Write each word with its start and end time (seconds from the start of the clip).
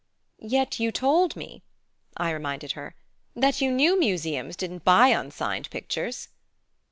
"Yet 0.39 0.79
you 0.79 0.91
told 0.91 1.35
me," 1.35 1.61
I 2.17 2.31
reminded 2.31 2.71
her, 2.71 2.95
"that 3.35 3.61
you 3.61 3.69
knew 3.69 3.99
museums 3.99 4.55
didn't 4.55 4.83
buy 4.83 5.09
unsigned 5.09 5.69
pictures." 5.69 6.29